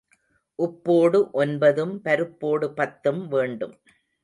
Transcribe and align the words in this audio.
உப்போடு 0.59 1.19
ஒன்பதும் 1.33 1.93
பருப்போடு 2.01 2.69
பத்தும் 2.73 3.23
வேண்டும். 3.27 3.75